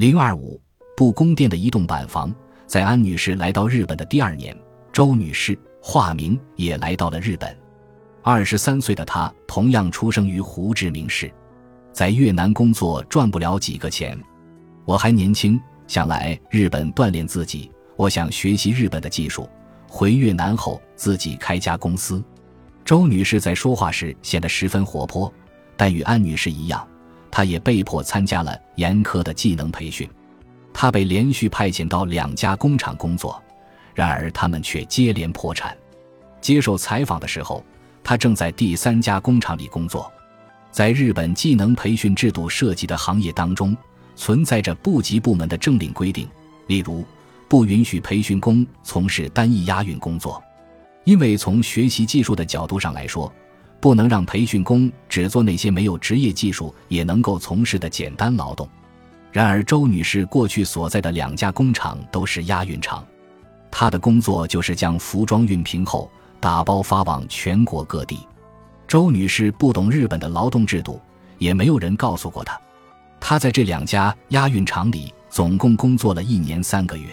[0.00, 0.58] 零二五
[0.96, 2.34] 不宫殿的移动板房，
[2.66, 4.56] 在安女士来到日本的第二年，
[4.94, 7.54] 周女士化名也来到了日本。
[8.22, 11.30] 二十三岁的她同样出生于胡志明市，
[11.92, 14.18] 在越南工作赚不了几个钱。
[14.86, 17.70] 我还年轻，想来日本锻炼自己。
[17.94, 19.46] 我想学习日本的技术，
[19.86, 22.24] 回越南后自己开家公司。
[22.86, 25.30] 周女士在说话时显得十分活泼，
[25.76, 26.88] 但与安女士一样，
[27.30, 30.08] 他也被迫参加了严苛的技能培训。
[30.72, 33.42] 他被连续派遣到两家工厂工作，
[33.94, 35.76] 然而他们却接连破产。
[36.40, 37.64] 接受采访的时候，
[38.02, 40.10] 他正在第三家工厂里工作。
[40.70, 43.76] 在日本技能培训制度涉及的行业当中，
[44.14, 46.28] 存在着部级部门的政令规定，
[46.66, 47.04] 例如。
[47.48, 50.40] 不允许培训工从事单一押运工作，
[51.02, 53.32] 因为从学习技术的角度上来说，
[53.80, 58.68] 不能让培训工只做那些没有职业技术也能够从事的简单劳动。
[59.32, 63.06] 然而，周女士过去所在的两家工厂都是押运厂，
[63.70, 68.26] 她的工作就是将服装运平后打包发往全国各地。
[68.88, 71.00] 周女士不懂日本的劳动制度，
[71.38, 72.60] 也没有人告诉过她。
[73.20, 77.08] 她在这两家押运厂里总共工作了一年三个月。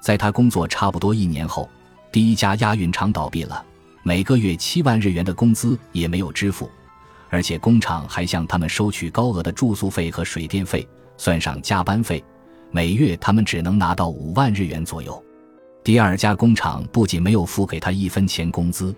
[0.00, 1.68] 在她工作差不多一年后，
[2.12, 3.64] 第一家押运厂倒闭了，
[4.02, 6.70] 每个月七万日元的工资也没有支付，
[7.28, 12.24] 而且工厂还向他们收取高额的住宿费和水电费，算上加班费，
[12.70, 15.22] 每月他们只能拿到五万日元左右。
[15.84, 18.94] 第二家工厂不仅没有付给他一分钱工资，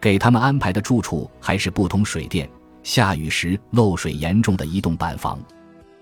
[0.00, 2.48] 给他们安排的住处还是不通水电、
[2.82, 5.38] 下雨时漏水严重的移动板房。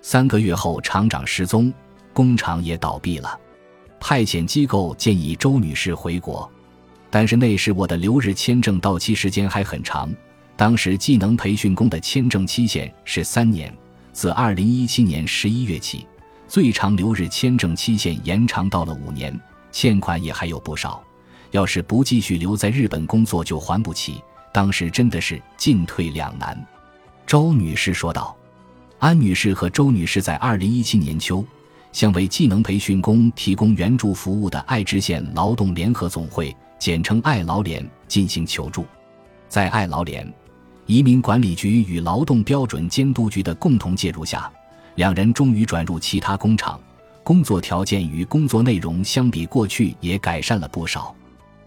[0.03, 1.73] 三个月后，厂长失踪，
[2.15, 3.39] 工厂也倒闭了。
[3.99, 6.51] 派遣机构建议周女士回国，
[7.11, 10.09] 但是那时我的留日签证到期时间还很长。
[10.57, 13.75] 当时技能培训工的签证期限是三年，
[14.13, 16.07] 自二零一七年十一月起，
[16.47, 19.39] 最长留日签证期限延长到了五年，
[19.73, 21.03] 欠款也还有不少。
[21.51, 24.23] 要是不继续留在日本工作，就还不起。
[24.53, 26.57] 当时真的是进退两难。
[27.27, 28.37] 周女士说道
[29.01, 31.45] ：“安女士和周女士在二零一七年秋。”
[31.93, 38.87] 向为技能培训工提供援助服务的爱知县劳动联合总会（简称爱劳联）进行求助。
[39.49, 40.27] 在爱劳联、
[40.87, 44.51] 移民管理局与劳动标准监督局的共同介入下，
[44.95, 46.81] 两人终于转入其他工厂，
[47.23, 51.15] 工作条件与工作内容相比过去也改善了不少。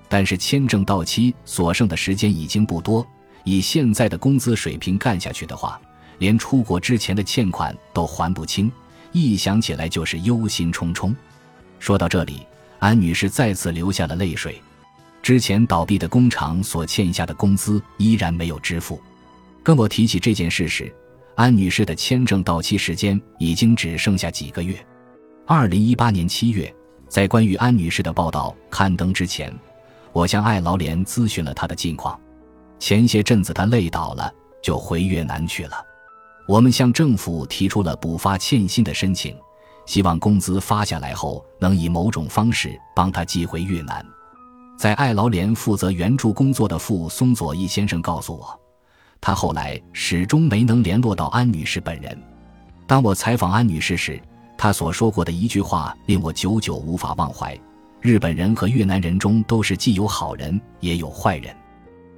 [0.09, 3.06] 但是签证到期所剩的时间已经不多，
[3.44, 5.80] 以现在的工资水平干下去的话，
[6.18, 8.72] 连出国之前的欠款都还不清。
[9.12, 11.13] 一想起来就是忧心忡忡。
[11.78, 12.41] 说到这里，
[12.80, 14.59] 安女士再次流下了泪水。
[15.24, 19.02] 之前倒闭的工厂所欠下的工资依然没有支付。
[19.64, 20.94] 跟我提起这件事时，
[21.36, 24.78] 安女士的签证到期时间已经只剩下几个月。
[25.48, 26.72] 二零一八年七月，
[27.08, 29.58] 在关于安女士的报道刊登之前，
[30.12, 32.20] 我向爱劳联咨询了她的近况。
[32.78, 34.30] 前些阵子她累倒了，
[34.62, 35.78] 就回越南去了。
[36.50, 39.34] 我们向政府提出了补发欠薪的申请，
[39.86, 44.06] 希望工资发下来后能以某种方式帮他寄回越南。
[44.78, 48.60] 在爱劳联负责援助工作的傅松佐义先生告诉我，
[49.22, 52.18] 他后来始终没能联络到安女士本人。
[52.86, 54.22] 当我采访安女士时，
[54.58, 57.58] 她所说过的一句话令我久久无法忘怀：
[58.02, 61.56] 日本人和越南人中都是既有好人也有坏人，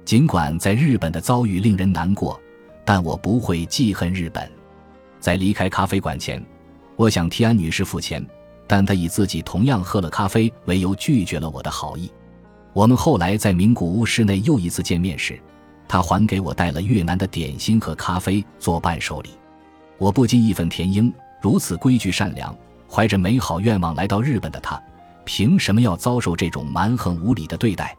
[0.04, 2.40] 尽管在日本的遭遇令人难过。
[2.84, 4.48] 但我不会记恨日本。
[5.18, 6.44] 在离开咖啡馆前，
[6.94, 8.24] 我想替安女士付钱，
[8.66, 12.10] 但她以自己同样喝了咖啡为由拒绝了我的好意。
[12.76, 15.40] 我们后来在名古屋市内又一次见面时，
[15.88, 19.30] 他还给我带了越南的点心和咖啡做伴手礼。
[19.96, 21.10] 我不禁义愤填膺：
[21.40, 22.54] 如此规矩善良、
[22.86, 24.78] 怀着美好愿望来到日本的他，
[25.24, 27.96] 凭什么要遭受这种蛮横无理的对待？